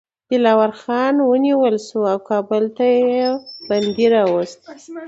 [0.29, 3.23] دلاور خان ونیول شو او کابل ته یې
[3.67, 4.59] بندي راووست.